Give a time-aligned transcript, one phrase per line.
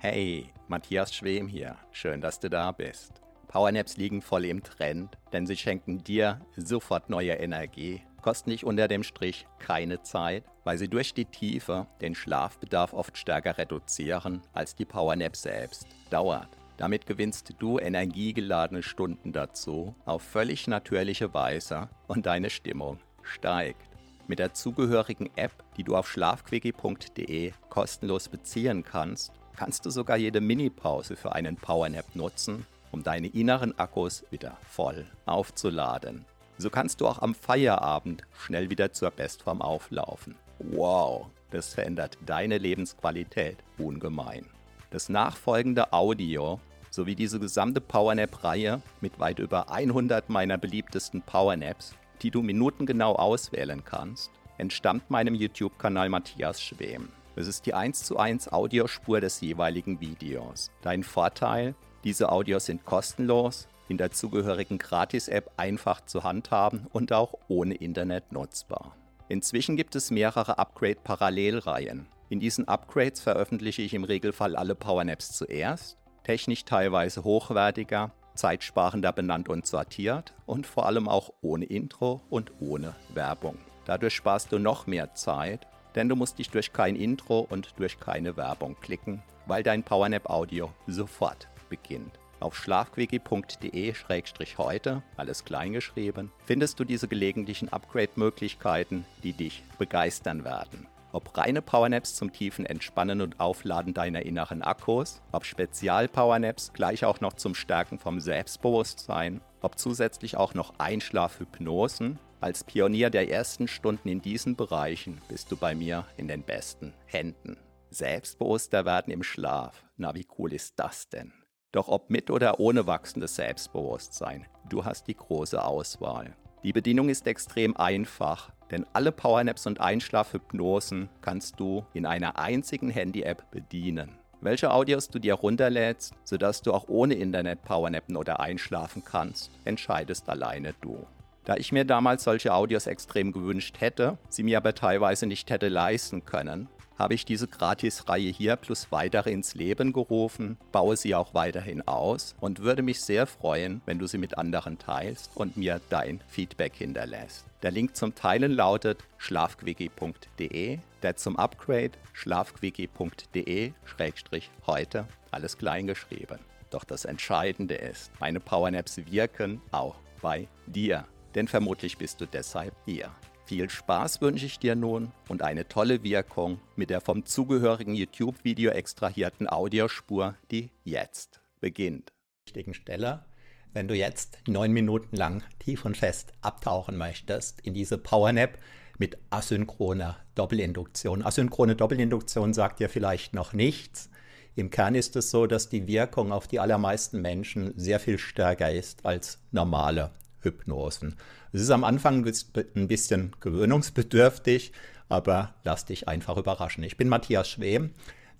[0.00, 1.74] Hey, Matthias Schwem hier.
[1.90, 3.20] Schön, dass du da bist.
[3.48, 8.86] Powernaps liegen voll im Trend, denn sie schenken dir sofort neue Energie, kosten dich unter
[8.86, 14.76] dem Strich keine Zeit, weil sie durch die Tiefe den Schlafbedarf oft stärker reduzieren als
[14.76, 15.88] die Powernap selbst.
[16.10, 16.48] Dauert.
[16.76, 23.82] Damit gewinnst du energiegeladene Stunden dazu auf völlig natürliche Weise und deine Stimmung steigt.
[24.28, 30.40] Mit der zugehörigen App, die du auf schlafquickie.de kostenlos beziehen kannst, kannst du sogar jede
[30.40, 36.24] Minipause für einen Powernap nutzen, um deine inneren Akkus wieder voll aufzuladen.
[36.56, 40.36] So kannst du auch am Feierabend schnell wieder zur Bestform auflaufen.
[40.58, 44.46] Wow, das verändert deine Lebensqualität ungemein.
[44.90, 52.30] Das nachfolgende Audio sowie diese gesamte Powernap-Reihe mit weit über 100 meiner beliebtesten Powernaps die
[52.30, 57.08] du minutengenau auswählen kannst, entstammt meinem YouTube-Kanal Matthias Schwem.
[57.38, 60.72] Es ist die 1 zu 1 Audiospur des jeweiligen Videos.
[60.82, 67.34] Dein Vorteil, diese Audios sind kostenlos, in der zugehörigen Gratis-App einfach zu handhaben und auch
[67.46, 68.96] ohne Internet nutzbar.
[69.28, 72.08] Inzwischen gibt es mehrere Upgrade-Parallelreihen.
[72.28, 79.48] In diesen Upgrades veröffentliche ich im Regelfall alle Powernaps zuerst, technisch teilweise hochwertiger, zeitsparender benannt
[79.48, 83.58] und sortiert und vor allem auch ohne Intro und ohne Werbung.
[83.84, 87.98] Dadurch sparst du noch mehr Zeit, denn du musst dich durch kein Intro und durch
[87.98, 92.20] keine Werbung klicken, weil dein Powernap Audio sofort beginnt.
[92.38, 100.86] Auf schlafquickie.de-heute, alles kleingeschrieben, findest du diese gelegentlichen Upgrade-Möglichkeiten, die dich begeistern werden.
[101.10, 107.20] Ob reine Powernaps zum tiefen Entspannen und Aufladen deiner inneren Akkus, ob Spezial-Powernaps gleich auch
[107.20, 112.20] noch zum Stärken vom Selbstbewusstsein, ob zusätzlich auch noch Einschlafhypnosen.
[112.40, 116.94] Als Pionier der ersten Stunden in diesen Bereichen bist du bei mir in den besten
[117.06, 117.56] Händen.
[117.90, 119.84] Selbstbewusster werden im Schlaf.
[119.96, 121.32] Na, wie cool ist das denn?
[121.72, 126.36] Doch ob mit oder ohne wachsendes Selbstbewusstsein, du hast die große Auswahl.
[126.62, 132.90] Die Bedienung ist extrem einfach, denn alle Powernaps und Einschlafhypnosen kannst du in einer einzigen
[132.90, 134.16] Handy-App bedienen.
[134.40, 140.28] Welche Audios du dir runterlädst, sodass du auch ohne Internet Powernappen oder einschlafen kannst, entscheidest
[140.28, 141.04] alleine du.
[141.48, 145.68] Da ich mir damals solche Audios extrem gewünscht hätte, sie mir aber teilweise nicht hätte
[145.68, 151.32] leisten können, habe ich diese Gratis-Reihe hier plus weitere ins Leben gerufen, baue sie auch
[151.32, 155.80] weiterhin aus und würde mich sehr freuen, wenn du sie mit anderen teilst und mir
[155.88, 157.46] dein Feedback hinterlässt.
[157.62, 166.40] Der Link zum Teilen lautet schlafquickie.de, der zum Upgrade schlafquickie.de-heute, alles klein geschrieben.
[166.68, 172.74] Doch das Entscheidende ist, meine Powernaps wirken auch bei dir, denn vermutlich bist du deshalb
[172.84, 173.10] hier.
[173.48, 178.72] Viel Spaß wünsche ich dir nun und eine tolle Wirkung mit der vom zugehörigen YouTube-Video
[178.72, 182.12] extrahierten Audiospur, die jetzt beginnt.
[182.46, 183.24] Richtigen Stelle,
[183.72, 188.58] wenn du jetzt neun Minuten lang tief und fest abtauchen möchtest in diese Powernap
[188.98, 191.24] mit asynchroner Doppelinduktion.
[191.24, 194.10] Asynchrone Doppelinduktion sagt dir vielleicht noch nichts.
[194.56, 198.70] Im Kern ist es so, dass die Wirkung auf die allermeisten Menschen sehr viel stärker
[198.70, 200.10] ist als normale
[200.48, 201.16] Hypnosen.
[201.52, 204.72] Es ist am Anfang ein bisschen gewöhnungsbedürftig,
[205.08, 206.84] aber lass dich einfach überraschen.
[206.84, 207.90] Ich bin Matthias Schwem,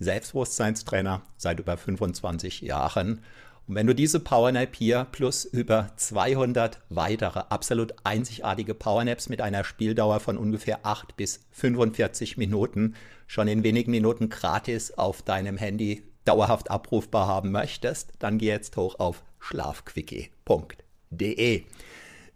[0.00, 3.20] Selbstbewusstseinstrainer seit über 25 Jahren.
[3.66, 9.62] Und wenn du diese Powernap hier plus über 200 weitere absolut einzigartige Powernaps mit einer
[9.62, 12.94] Spieldauer von ungefähr 8 bis 45 Minuten
[13.26, 18.76] schon in wenigen Minuten gratis auf deinem Handy dauerhaft abrufbar haben möchtest, dann geh jetzt
[18.76, 19.22] hoch auf
[21.08, 21.64] schlafquickie.de.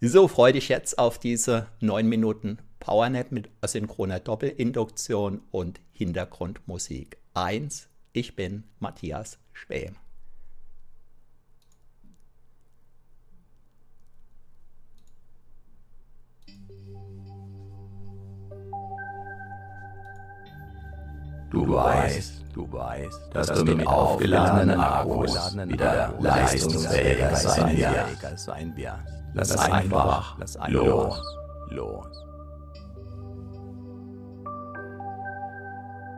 [0.01, 7.89] So freue dich jetzt auf diese 9 Minuten Powernap mit asynchroner Doppelinduktion und Hintergrundmusik 1.
[8.13, 9.97] Ich bin Matthias Schwem.
[21.51, 29.23] Du weißt, du weißt, dass, du mit aufgeladenen Akkus wieder leistungsfähiger sein wirst.
[29.35, 30.37] Lass einfach
[30.69, 31.23] los.
[31.71, 32.23] los.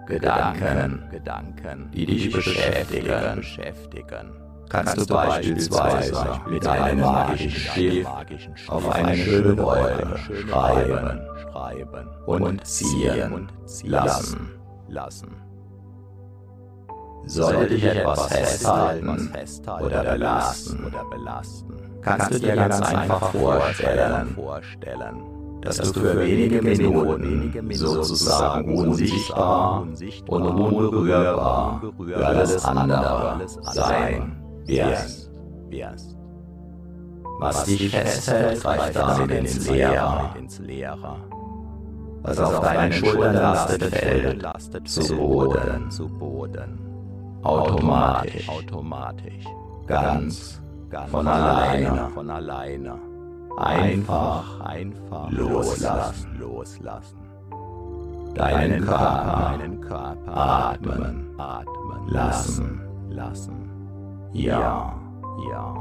[0.06, 4.32] Gedanken, Gedanken, die dich beschäftigen, beschäftigen.
[4.69, 8.11] Kannst du beispielsweise mit einem magischen Stift
[8.69, 13.49] auf eine schöne Wolke schreiben, schreiben und ziehen
[13.85, 14.50] lassen.
[14.88, 15.44] lassen.
[17.26, 19.31] Sollte dich etwas festhalten
[19.81, 20.93] oder belasten,
[22.03, 24.37] kannst du dir ganz einfach vorstellen,
[25.62, 29.87] dass du für wenige Minuten sozusagen unsichtbar
[30.26, 33.41] und unberührbar für alles andere
[33.73, 34.37] sein
[34.67, 35.31] wirst.
[37.41, 41.17] Was dich festhält, greift damit ins Leere.
[42.23, 44.47] Was auf deinen Schultern lastet, fällt
[44.88, 45.91] zu Boden.
[47.44, 48.49] Automatisch,
[49.87, 50.61] ganz
[51.11, 52.99] von alleine.
[53.56, 57.19] Einfach, einfach loslassen, loslassen.
[58.35, 62.08] Deinen Körper, deinen Körper atmen, atmen.
[62.08, 62.81] Lassen,
[63.11, 63.70] lassen.
[64.32, 64.93] Ja,
[65.50, 65.75] ja.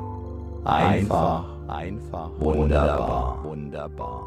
[0.65, 4.24] Einfach, einfach, wunderbar, wunderbar.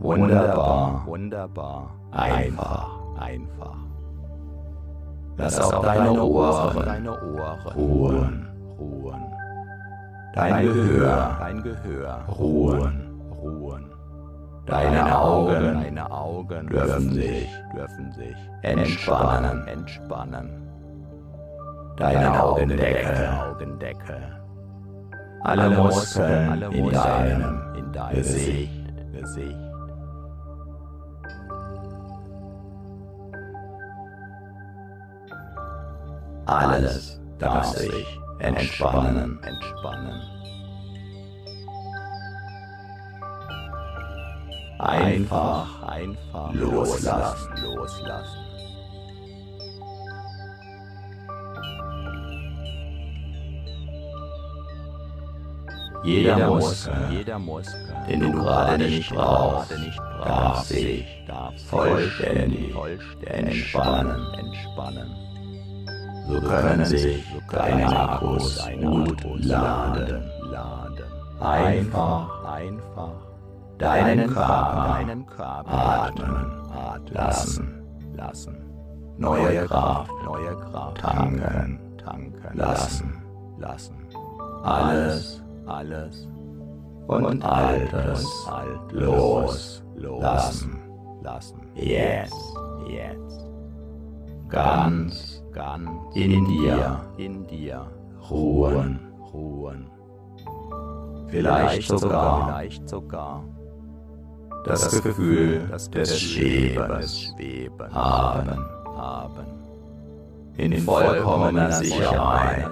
[0.00, 2.88] Wunderbar, wunderbar, einfach,
[3.18, 3.87] einfach.
[5.38, 8.46] Lass auch deine Ohren, deine Ohren ruhen,
[8.76, 9.22] ruhen.
[10.34, 13.84] Dein Gehör, dein Gehör ruhen, ruhen.
[14.66, 20.50] Deine Augen, deine Augen dürfen sich, dürfen sich entspannen, entspannen.
[21.96, 24.16] Deine Augendecke, Augendecke.
[25.44, 29.67] Alle Muskeln, alle Muskeln in deinem, in deinem Gesicht, Gesicht.
[36.48, 40.22] Alles darf sich entspannen, entspannen.
[44.78, 48.38] Einfach, einfach loslassen, loslassen.
[56.04, 59.74] Jeder Muskel, jeder Muskel, den du gerade nicht brauchst,
[60.24, 61.04] darf sich
[61.68, 62.74] vollständig
[63.26, 65.28] entspannen, entspannen.
[66.28, 70.30] So können sich deine Akkus gut laden.
[71.40, 73.12] Einfach, einfach
[73.78, 76.52] deinen Körper, atmen,
[77.12, 77.82] lassen,
[78.14, 78.56] lassen.
[79.16, 82.58] Neue Kraft, neue Kraft tanken, tanken.
[82.58, 83.22] Lassen,
[83.58, 83.96] lassen.
[84.64, 86.28] Alles, alles
[87.06, 90.78] und Altes alt los, lassen,
[91.22, 91.62] lassen.
[91.74, 92.34] Jetzt,
[92.86, 93.47] jetzt.
[94.48, 97.86] Ganz, ganz in dir, in dir.
[98.30, 98.98] Ruhen,
[99.32, 99.90] ruhen.
[101.28, 103.44] Vielleicht sogar, vielleicht sogar.
[104.64, 107.30] Das Gefühl des Schwebens
[107.92, 108.64] haben,
[108.96, 109.46] haben.
[110.56, 112.70] In vollkommener Sicherheit,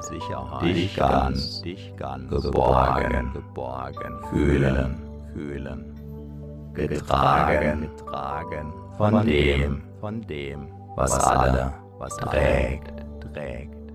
[0.62, 4.96] dich ganz, dich ganz geborgen, geborgen fühlen,
[5.32, 12.92] fühlen, getragen, getragen von dem, von dem, was alle, was trägt,
[13.32, 13.92] trägt.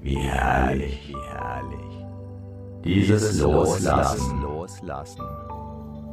[0.00, 2.06] Wie herrlich, wie herrlich.
[2.82, 5.22] Dieses Loslassen, Loslassen.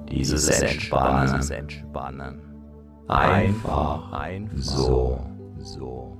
[0.10, 2.42] Dieses Entspannen, dieses Entspannen.
[3.08, 5.20] Einfach, einfach so,
[5.60, 6.18] so.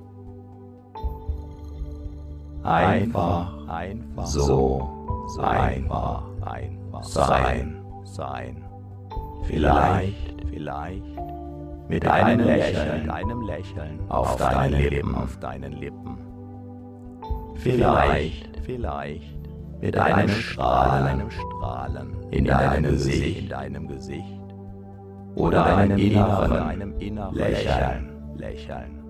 [2.64, 8.64] Einfach, einfach so, so einfach, einfach sein, sein.
[9.44, 11.06] Vielleicht, vielleicht
[11.90, 16.18] mit einem Lächeln, einem Lächeln auf deinen Lippen, auf deinen Lippen.
[17.56, 19.40] Vielleicht, vielleicht.
[19.82, 22.16] Mit einem Strahlen, einem Strahlen.
[22.32, 24.40] In deinem Gesicht, in deinem Gesicht.
[25.36, 29.04] Oder einem inneren, einem inneren Lächeln, Lächeln.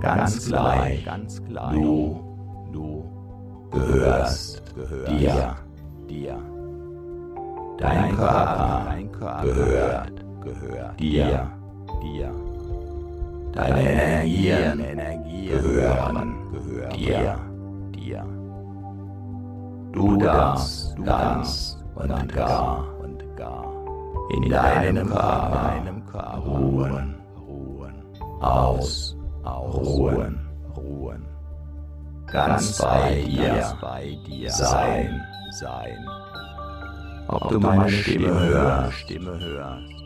[0.00, 1.72] Ganz gleich, ganz gleich.
[1.72, 2.20] Du,
[2.72, 3.04] du
[3.70, 5.56] gehörst, gehörst dir,
[6.08, 6.38] dir.
[7.78, 11.50] Dein Körper, dein Körper gehört, gehört dir,
[12.02, 12.32] dir.
[13.52, 14.82] Deine Energien,
[15.52, 17.38] gehören, gehören dir,
[17.94, 18.24] dir.
[19.92, 23.70] Du darfst ganz und gar und gar
[24.30, 25.50] in deinem Körper,
[25.84, 27.14] deinem Körper ruhen,
[27.46, 27.94] ruhen,
[28.40, 30.40] aus, ruhen,
[30.74, 31.26] ruhen.
[32.26, 35.98] Ganz bei dir, bei dir sein, sein.
[37.28, 40.01] Ob du meine Stimme hörst, Stimme hörst,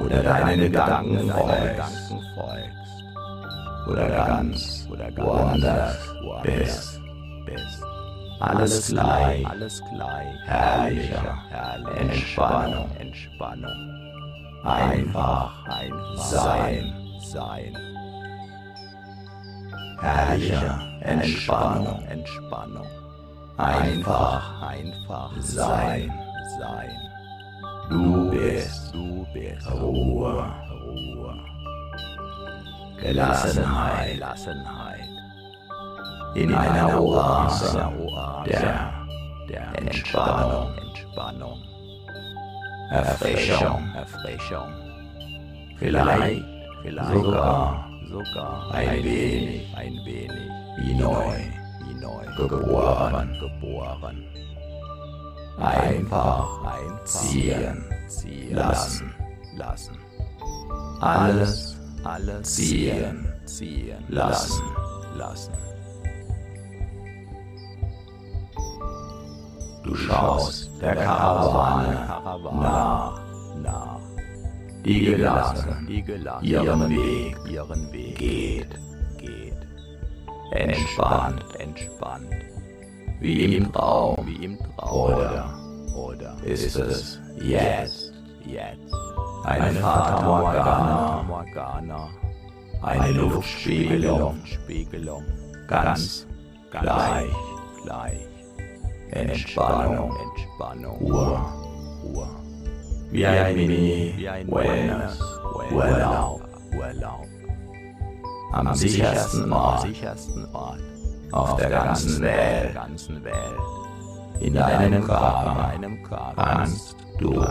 [0.00, 2.14] oder deinen Gedanken folgst,
[3.88, 7.00] oder ganz, oder ganz woanders bist,
[7.46, 7.82] bist.
[8.40, 11.38] Alles gleich, alles gleich, herrlicher,
[11.96, 14.04] Entspannung, Entspannung.
[14.64, 17.76] Einfach, einfach sein, sein.
[20.00, 22.86] Herrlicher, Entspannung, Entspannung.
[23.56, 26.12] Einfach, einfach sein,
[26.58, 27.03] sein.
[27.90, 31.34] Du bist, du bist Ruhe, Ruhe.
[33.00, 35.00] Gelassenheit, Gelassenheit
[36.34, 37.92] in einer Oase
[38.46, 38.92] der,
[39.48, 40.74] der Entspannung.
[40.78, 41.58] Entspannung.
[42.90, 44.72] Erfrischung, Erfrischung,
[45.78, 46.44] vielleicht,
[46.82, 51.34] vielleicht sogar sogar ein wenig ein wenig wie neu
[51.86, 53.36] wie neu geboren.
[53.40, 54.24] geboren.
[55.58, 56.60] Einfach
[57.04, 57.84] ziehen
[58.50, 59.14] lassen.
[59.56, 59.96] lassen.
[61.00, 64.62] Alles Alles ziehen ziehen lassen.
[65.16, 65.52] lassen.
[69.84, 72.06] Du schaust der Karawane
[72.60, 73.20] nach,
[73.62, 74.00] nach
[74.84, 78.68] die gelassen die gelassen ihren Weg ihren Weg geht,
[79.18, 79.66] geht.
[80.52, 82.34] entspannt entspannt
[83.24, 84.16] wie im Traum.
[84.26, 85.14] wie im Traum.
[85.14, 85.58] Oder
[85.96, 88.12] oder ist es jetzt?
[88.44, 88.92] Jetzt.
[89.44, 92.08] Eine Fata Morgana, Morgana.
[92.82, 95.24] Eine Luftspiegelung, Spiegelung
[95.66, 96.26] ganz
[96.70, 97.24] gleich,
[97.82, 98.20] gleich.
[99.10, 100.96] Entspannung, Entspannung.
[100.98, 101.40] Ruhe,
[102.02, 102.28] Ruhe.
[103.10, 105.72] Wie ein Mini wie ein Wellness, Wellness.
[105.72, 106.42] Urlaub,
[106.76, 107.26] Urlaub.
[108.52, 109.80] Am sichersten am Ort.
[109.82, 110.93] Sichersten Ort
[111.34, 112.76] auf der ganzen Welt.
[114.40, 115.72] In deinem in Körper.
[116.36, 117.44] Kannst du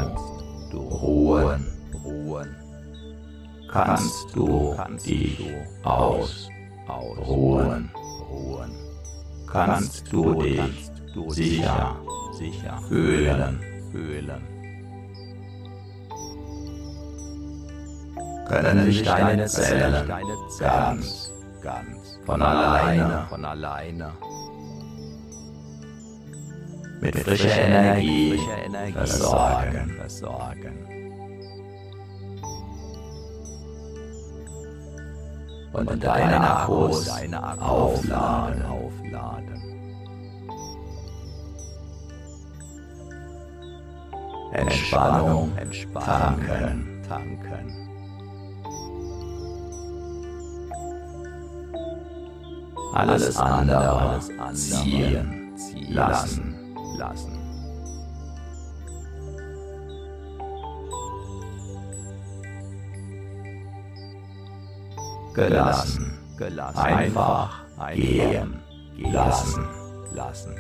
[0.74, 1.68] ruhen,
[2.04, 2.56] ruhen
[3.72, 4.76] kannst du
[5.06, 5.40] dich
[5.84, 7.90] ausruhen.
[8.30, 8.72] Ruhen
[9.52, 10.92] kannst du dich
[11.30, 11.96] sicher
[12.88, 13.60] fühlen,
[13.92, 14.42] fühlen
[18.48, 24.12] können sich deine Zellen deine Zellen ganz ganz von alleine von alleine
[27.02, 28.40] mit frischer Energie
[28.94, 29.90] versorgen.
[29.98, 30.94] versorgen
[35.74, 36.04] und
[36.44, 38.66] Akkus deine Akkus aufladen.
[38.66, 39.62] aufladen
[44.54, 47.02] Entspannung Entspannung tanken.
[47.08, 47.83] tanken
[52.94, 56.56] Alles andere alles andere ziehen ziehen lassen.
[56.98, 57.40] lassen.
[65.34, 66.78] Gelassen, gelassen.
[66.80, 67.64] Einfach
[67.96, 68.62] gehen
[68.98, 69.66] lassen.
[70.14, 70.56] lassen.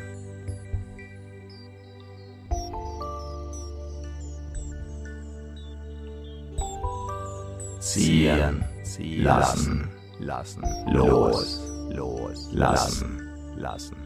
[7.79, 10.63] Ziehen ziehen lassen, lassen.
[10.87, 13.29] Los, los lassen.
[13.55, 14.03] lassen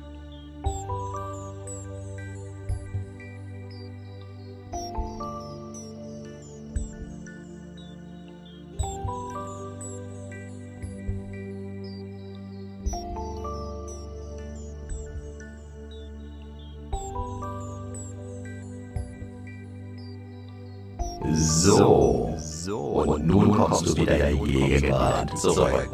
[21.34, 25.90] So, so und nun kommst du wieder in die Gegenwart zurück.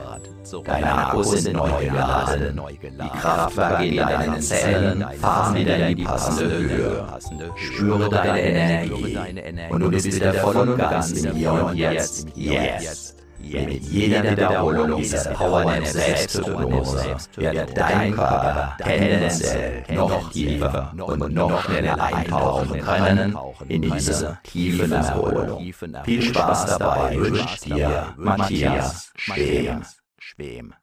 [0.62, 2.62] Deine Akkus sind neu geladen.
[2.82, 7.06] Die Kraftwerke in deinen Zellen fahren wieder in die passende Höhe.
[7.56, 9.18] Spüre deine Energie.
[9.70, 12.28] Und du bist wieder voll und ganz im Hier und Jetzt.
[12.36, 13.24] Jetzt.
[13.44, 22.02] Mit jeder Wiederholung dieser Powernap Selbsthypnose wird dein Körper tendenziell noch tiefer und noch schneller
[22.02, 25.74] eintauchen können in diese tiefen Erholung.
[26.06, 29.84] Viel Spaß dabei wünscht dir Matthias Schwem.
[30.36, 30.74] Schwem.